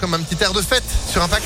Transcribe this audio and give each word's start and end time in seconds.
comme 0.00 0.14
un 0.14 0.18
petit 0.18 0.42
air 0.42 0.52
de 0.52 0.60
fête 0.60 0.82
sur 1.08 1.22
Impact. 1.22 1.44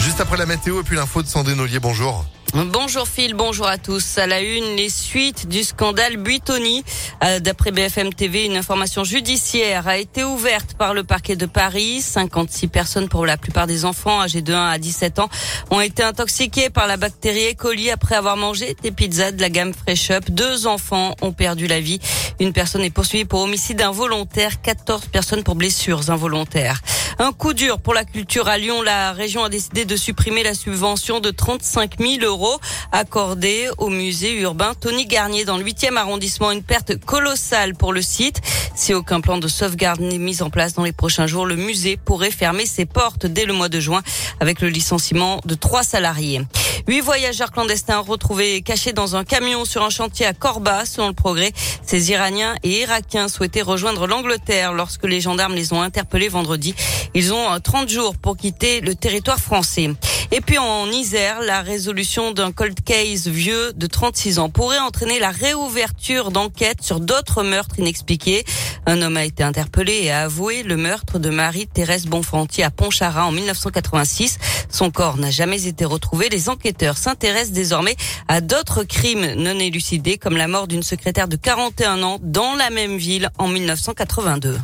Juste 0.00 0.20
après 0.20 0.36
la 0.36 0.44
météo 0.44 0.80
et 0.80 0.82
puis 0.82 0.96
l'info 0.96 1.22
de 1.22 1.26
Sandrine 1.26 1.58
Ollier, 1.58 1.78
bonjour. 1.80 2.26
Bonjour 2.54 3.08
Phil, 3.08 3.34
bonjour 3.34 3.66
à 3.66 3.78
tous. 3.78 4.16
À 4.16 4.28
la 4.28 4.40
une, 4.40 4.76
les 4.76 4.88
suites 4.88 5.48
du 5.48 5.64
scandale 5.64 6.16
Buitoni. 6.16 6.84
Euh, 7.24 7.40
d'après 7.40 7.72
BFM 7.72 8.14
TV, 8.14 8.44
une 8.44 8.56
information 8.56 9.02
judiciaire 9.02 9.88
a 9.88 9.96
été 9.96 10.22
ouverte 10.22 10.74
par 10.74 10.94
le 10.94 11.02
parquet 11.02 11.34
de 11.34 11.46
Paris. 11.46 12.00
56 12.00 12.68
personnes, 12.68 13.08
pour 13.08 13.26
la 13.26 13.36
plupart 13.36 13.66
des 13.66 13.84
enfants 13.84 14.20
âgés 14.20 14.40
de 14.40 14.54
1 14.54 14.68
à 14.68 14.78
17 14.78 15.18
ans, 15.18 15.28
ont 15.72 15.80
été 15.80 16.04
intoxiquées 16.04 16.70
par 16.70 16.86
la 16.86 16.96
bactérie 16.96 17.50
E. 17.50 17.54
coli 17.56 17.90
après 17.90 18.14
avoir 18.14 18.36
mangé 18.36 18.76
des 18.84 18.92
pizzas 18.92 19.32
de 19.32 19.40
la 19.40 19.50
gamme 19.50 19.74
Fresh 19.74 20.12
Up. 20.12 20.24
Deux 20.30 20.68
enfants 20.68 21.16
ont 21.22 21.32
perdu 21.32 21.66
la 21.66 21.80
vie. 21.80 21.98
Une 22.38 22.52
personne 22.52 22.82
est 22.82 22.90
poursuivie 22.90 23.24
pour 23.24 23.40
homicide 23.40 23.82
involontaire, 23.82 24.62
14 24.62 25.06
personnes 25.06 25.42
pour 25.42 25.56
blessures 25.56 26.08
involontaires. 26.08 26.80
Un 27.18 27.32
coup 27.32 27.54
dur 27.54 27.78
pour 27.78 27.94
la 27.94 28.04
culture 28.04 28.48
à 28.48 28.58
Lyon. 28.58 28.82
La 28.82 29.12
région 29.12 29.44
a 29.44 29.48
décidé 29.48 29.84
de 29.84 29.96
supprimer 29.96 30.42
la 30.42 30.54
subvention 30.54 31.20
de 31.20 31.30
35 31.30 32.00
000 32.00 32.24
euros 32.24 32.58
accordé 32.90 33.68
au 33.78 33.88
musée 33.88 34.40
urbain 34.40 34.74
Tony 34.74 35.06
Garnier 35.06 35.44
dans 35.44 35.56
le 35.56 35.64
8e 35.64 35.96
arrondissement. 35.96 36.50
Une 36.50 36.64
perte 36.64 36.96
colossale 37.04 37.74
pour 37.76 37.92
le 37.92 38.02
site. 38.02 38.40
Si 38.74 38.94
aucun 38.94 39.20
plan 39.20 39.38
de 39.38 39.46
sauvegarde 39.46 40.00
n'est 40.00 40.18
mis 40.18 40.42
en 40.42 40.50
place 40.50 40.74
dans 40.74 40.82
les 40.82 40.92
prochains 40.92 41.28
jours, 41.28 41.46
le 41.46 41.54
musée 41.54 41.96
pourrait 41.96 42.32
fermer 42.32 42.66
ses 42.66 42.84
portes 42.84 43.26
dès 43.26 43.44
le 43.44 43.52
mois 43.52 43.68
de 43.68 43.78
juin 43.78 44.02
avec 44.40 44.60
le 44.60 44.68
licenciement 44.68 45.40
de 45.44 45.54
trois 45.54 45.84
salariés. 45.84 46.42
Huit 46.86 47.00
voyageurs 47.00 47.50
clandestins 47.50 48.00
retrouvés 48.00 48.60
cachés 48.60 48.92
dans 48.92 49.16
un 49.16 49.24
camion 49.24 49.64
sur 49.64 49.82
un 49.82 49.88
chantier 49.88 50.26
à 50.26 50.34
Corba, 50.34 50.84
selon 50.84 51.08
le 51.08 51.14
progrès. 51.14 51.52
Ces 51.82 52.10
Iraniens 52.10 52.54
et 52.62 52.82
Irakiens 52.82 53.28
souhaitaient 53.28 53.62
rejoindre 53.62 54.06
l'Angleterre 54.06 54.74
lorsque 54.74 55.04
les 55.04 55.22
gendarmes 55.22 55.54
les 55.54 55.72
ont 55.72 55.80
interpellés 55.80 56.28
vendredi. 56.28 56.74
Ils 57.14 57.32
ont 57.32 57.58
30 57.58 57.88
jours 57.88 58.18
pour 58.18 58.36
quitter 58.36 58.82
le 58.82 58.94
territoire 58.94 59.38
français. 59.38 59.92
Et 60.30 60.42
puis 60.42 60.58
en 60.58 60.90
Isère, 60.90 61.40
la 61.40 61.62
résolution 61.62 62.32
d'un 62.32 62.52
cold 62.52 62.78
case 62.84 63.28
vieux 63.28 63.72
de 63.72 63.86
36 63.86 64.38
ans 64.38 64.50
pourrait 64.50 64.78
entraîner 64.78 65.18
la 65.18 65.30
réouverture 65.30 66.32
d'enquêtes 66.32 66.82
sur 66.82 67.00
d'autres 67.00 67.42
meurtres 67.42 67.78
inexpliqués. 67.78 68.44
Un 68.86 69.00
homme 69.00 69.16
a 69.16 69.24
été 69.24 69.42
interpellé 69.42 70.00
et 70.02 70.10
a 70.10 70.22
avoué 70.22 70.62
le 70.62 70.76
meurtre 70.76 71.18
de 71.18 71.30
Marie-Thérèse 71.30 72.06
Bonfanti 72.06 72.62
à 72.62 72.70
Pontcharra 72.70 73.26
en 73.26 73.32
1986. 73.32 74.38
Son 74.68 74.90
corps 74.90 75.16
n'a 75.16 75.30
jamais 75.30 75.66
été 75.66 75.84
retrouvé. 75.84 76.28
Les 76.28 76.48
enquêteurs 76.48 76.98
s'intéressent 76.98 77.52
désormais 77.52 77.96
à 78.28 78.40
d'autres 78.40 78.84
crimes 78.84 79.34
non 79.36 79.58
élucidés 79.58 80.18
comme 80.18 80.36
la 80.36 80.48
mort 80.48 80.68
d'une 80.68 80.82
secrétaire 80.82 81.28
de 81.28 81.36
41 81.36 82.02
ans 82.02 82.18
dans 82.22 82.54
la 82.56 82.70
même 82.70 82.96
ville 82.96 83.30
en 83.38 83.48
1982. 83.48 84.58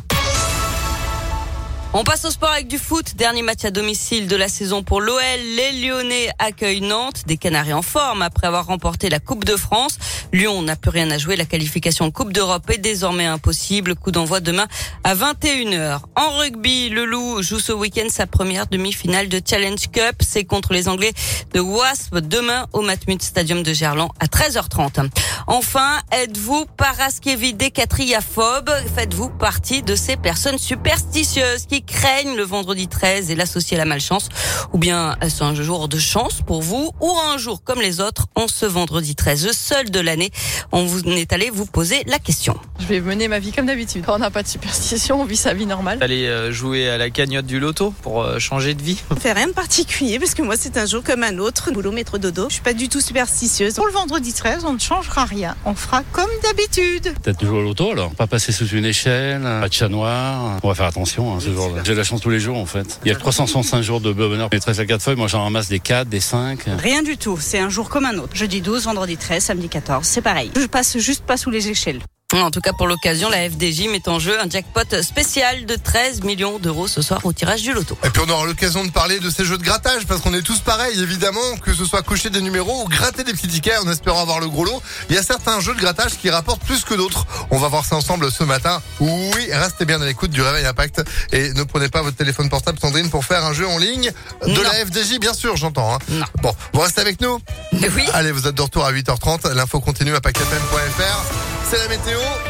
On 1.93 2.05
passe 2.05 2.23
au 2.23 2.29
sport 2.29 2.51
avec 2.51 2.69
du 2.69 2.77
foot. 2.77 3.15
Dernier 3.17 3.41
match 3.41 3.65
à 3.65 3.71
domicile 3.71 4.27
de 4.27 4.37
la 4.37 4.47
saison 4.47 4.81
pour 4.81 5.01
l'OL. 5.01 5.19
Les 5.57 5.73
Lyonnais 5.81 6.29
accueillent 6.39 6.79
Nantes, 6.79 7.23
des 7.27 7.35
Canaries 7.35 7.73
en 7.73 7.81
forme 7.81 8.21
après 8.21 8.47
avoir 8.47 8.65
remporté 8.65 9.09
la 9.09 9.19
Coupe 9.19 9.43
de 9.43 9.57
France. 9.57 9.97
Lyon 10.31 10.61
n'a 10.61 10.77
plus 10.77 10.89
rien 10.89 11.11
à 11.11 11.17
jouer. 11.17 11.35
La 11.35 11.43
qualification 11.43 12.09
Coupe 12.09 12.31
d'Europe 12.31 12.69
est 12.69 12.77
désormais 12.77 13.25
impossible. 13.25 13.95
Coup 13.95 14.11
d'envoi 14.11 14.39
demain 14.39 14.67
à 15.03 15.15
21h. 15.15 15.99
En 16.15 16.37
rugby, 16.37 16.87
le 16.87 17.03
Loup 17.03 17.41
joue 17.41 17.59
ce 17.59 17.73
week-end 17.73 18.07
sa 18.09 18.25
première 18.25 18.67
demi-finale 18.67 19.27
de 19.27 19.41
Challenge 19.45 19.91
Cup. 19.91 20.15
C'est 20.21 20.45
contre 20.45 20.71
les 20.71 20.87
Anglais 20.87 21.11
de 21.53 21.59
Wasp 21.59 22.15
demain 22.19 22.67
au 22.71 22.79
Matmut 22.79 23.21
Stadium 23.21 23.63
de 23.63 23.73
Gerland 23.73 24.11
à 24.21 24.27
13h30. 24.27 25.09
Enfin, 25.47 25.99
êtes-vous 26.13 26.67
paraskevidécatriaphobe 26.77 28.71
Faites-vous 28.95 29.29
partie 29.29 29.81
de 29.81 29.95
ces 29.95 30.15
personnes 30.15 30.57
superstitieuses 30.57 31.65
qui 31.65 31.80
craignent 31.81 32.35
le 32.35 32.43
vendredi 32.43 32.87
13 32.87 33.31
et 33.31 33.35
l'associer 33.35 33.77
à 33.77 33.79
la 33.79 33.85
malchance 33.85 34.29
Ou 34.73 34.77
bien 34.77 35.15
est-ce 35.21 35.43
un 35.43 35.55
jour 35.55 35.87
de 35.87 35.97
chance 35.97 36.41
pour 36.45 36.61
vous 36.61 36.91
ou 36.99 37.11
un 37.31 37.37
jour 37.37 37.63
comme 37.63 37.81
les 37.81 37.99
autres 38.01 38.27
en 38.35 38.47
ce 38.47 38.65
vendredi 38.65 39.15
13, 39.15 39.47
le 39.47 39.53
seul 39.53 39.89
de 39.89 39.99
l'année? 39.99 40.31
On 40.71 40.85
vous 40.85 41.01
est 41.09 41.33
allé 41.33 41.49
vous 41.49 41.65
poser 41.65 42.03
la 42.07 42.19
question. 42.19 42.55
Je 42.79 42.85
vais 42.85 43.01
mener 43.01 43.27
ma 43.27 43.39
vie 43.39 43.51
comme 43.51 43.65
d'habitude. 43.65 44.05
On 44.07 44.19
n'a 44.19 44.31
pas 44.31 44.43
de 44.43 44.47
superstition, 44.47 45.21
on 45.21 45.25
vit 45.25 45.37
sa 45.37 45.53
vie 45.53 45.65
normale. 45.65 45.99
Aller 46.01 46.27
euh, 46.27 46.51
jouer 46.51 46.89
à 46.89 46.97
la 46.97 47.09
cagnotte 47.09 47.45
du 47.45 47.59
loto 47.59 47.93
pour 48.01 48.23
euh, 48.23 48.39
changer 48.39 48.73
de 48.73 48.81
vie? 48.81 49.01
On 49.09 49.15
fait 49.15 49.33
rien 49.33 49.47
de 49.47 49.53
particulier 49.53 50.19
parce 50.19 50.33
que 50.33 50.41
moi 50.41 50.55
c'est 50.57 50.77
un 50.77 50.85
jour 50.85 51.03
comme 51.03 51.23
un 51.23 51.37
autre. 51.37 51.71
Boulot, 51.71 51.91
métro, 51.91 52.17
dodo. 52.17 52.47
Je 52.49 52.55
suis 52.55 52.63
pas 52.63 52.73
du 52.73 52.89
tout 52.89 53.01
superstitieuse. 53.01 53.75
Pour 53.75 53.87
le 53.87 53.93
vendredi 53.93 54.33
13, 54.33 54.65
on 54.65 54.73
ne 54.73 54.79
changera 54.79 55.25
rien. 55.25 55.55
On 55.65 55.75
fera 55.75 56.03
comme 56.11 56.29
d'habitude. 56.43 57.13
Peut-être 57.21 57.45
jouer 57.45 57.59
au 57.59 57.63
loto 57.63 57.91
alors. 57.91 58.11
Pas 58.11 58.27
passer 58.27 58.51
sous 58.51 58.67
une 58.67 58.85
échelle, 58.85 59.41
pas 59.41 59.67
de 59.67 59.73
chat 59.73 59.89
noir. 59.89 60.59
On 60.63 60.67
va 60.67 60.75
faire 60.75 60.87
attention 60.87 61.33
hein, 61.33 61.39
ce 61.39 61.53
jour-là. 61.53 61.70
J'ai 61.83 61.95
la 61.95 62.03
chance 62.03 62.21
tous 62.21 62.29
les 62.29 62.39
jours 62.39 62.57
en 62.57 62.65
fait. 62.65 62.99
Il 63.05 63.09
y 63.09 63.11
a 63.11 63.15
365 63.15 63.81
jours 63.81 64.01
de 64.01 64.11
bonheur. 64.11 64.49
Les 64.51 64.59
13 64.59 64.79
à 64.79 64.85
4 64.85 65.01
feuilles, 65.01 65.15
moi 65.15 65.27
j'en 65.27 65.43
ramasse 65.43 65.67
des 65.69 65.79
4, 65.79 66.07
des 66.07 66.19
5. 66.19 66.65
Rien 66.77 67.03
du 67.03 67.17
tout. 67.17 67.37
C'est 67.39 67.59
un 67.59 67.69
jour 67.69 67.89
comme 67.89 68.05
un 68.05 68.17
autre. 68.17 68.35
Jeudi 68.35 68.61
12, 68.61 68.85
vendredi 68.85 69.17
13, 69.17 69.43
samedi 69.43 69.69
14. 69.69 70.05
C'est 70.05 70.21
pareil. 70.21 70.51
Je 70.55 70.65
passe 70.65 70.97
juste 70.97 71.23
pas 71.25 71.37
sous 71.37 71.49
les 71.49 71.69
échelles. 71.69 71.99
En 72.33 72.49
tout 72.49 72.61
cas, 72.61 72.71
pour 72.71 72.87
l'occasion, 72.87 73.29
la 73.29 73.49
FDJ 73.49 73.87
met 73.89 74.07
en 74.07 74.17
jeu 74.17 74.39
un 74.39 74.49
jackpot 74.49 75.01
spécial 75.03 75.65
de 75.65 75.75
13 75.75 76.21
millions 76.23 76.59
d'euros 76.59 76.87
ce 76.87 77.01
soir 77.01 77.19
au 77.25 77.33
tirage 77.33 77.61
du 77.61 77.73
loto. 77.73 77.97
Et 78.05 78.09
puis 78.09 78.21
on 78.25 78.29
aura 78.31 78.45
l'occasion 78.45 78.85
de 78.85 78.89
parler 78.91 79.19
de 79.19 79.29
ces 79.29 79.43
jeux 79.43 79.57
de 79.57 79.63
grattage 79.63 80.05
parce 80.07 80.21
qu'on 80.21 80.33
est 80.33 80.41
tous 80.41 80.59
pareils, 80.59 80.97
évidemment, 81.01 81.57
que 81.61 81.73
ce 81.73 81.83
soit 81.85 82.01
cocher 82.03 82.29
des 82.29 82.39
numéros 82.41 82.83
ou 82.83 82.87
gratter 82.87 83.25
des 83.25 83.33
petits 83.33 83.49
tickets 83.49 83.79
en 83.85 83.91
espérant 83.91 84.21
avoir 84.21 84.39
le 84.39 84.47
gros 84.47 84.63
lot. 84.63 84.81
Il 85.09 85.15
y 85.15 85.19
a 85.19 85.23
certains 85.23 85.59
jeux 85.59 85.73
de 85.75 85.79
grattage 85.81 86.17
qui 86.17 86.29
rapportent 86.29 86.63
plus 86.63 86.85
que 86.85 86.93
d'autres. 86.93 87.25
On 87.51 87.57
va 87.57 87.67
voir 87.67 87.83
ça 87.85 87.97
ensemble 87.97 88.31
ce 88.31 88.45
matin. 88.45 88.81
Oui, 89.01 89.49
restez 89.51 89.83
bien 89.83 90.01
à 90.01 90.05
l'écoute 90.05 90.31
du 90.31 90.41
Réveil 90.41 90.65
Impact 90.65 91.03
et 91.33 91.51
ne 91.53 91.63
prenez 91.63 91.89
pas 91.89 92.01
votre 92.01 92.15
téléphone 92.17 92.49
portable, 92.49 92.79
Sandrine, 92.79 93.09
pour 93.09 93.25
faire 93.25 93.43
un 93.45 93.53
jeu 93.53 93.67
en 93.67 93.77
ligne 93.77 94.09
de 94.45 94.51
Non. 94.51 94.61
la 94.63 94.85
FDJ, 94.85 95.19
bien 95.19 95.33
sûr, 95.33 95.57
j'entends. 95.57 95.95
Hein. 95.95 95.99
Bon, 96.41 96.55
vous 96.73 96.79
restez 96.79 97.01
avec 97.01 97.19
nous 97.19 97.39
Oui. 97.73 98.03
Allez, 98.13 98.31
vous 98.31 98.47
êtes 98.47 98.55
de 98.55 98.61
retour 98.61 98.85
à 98.85 98.91
8h30. 98.93 99.51
L'info 99.53 99.81
continue 99.81 100.15
à 100.15 100.21
packfm.fr. 100.21 101.60
C'est 101.71 101.77
la 101.77 101.87
météo. 101.87 102.31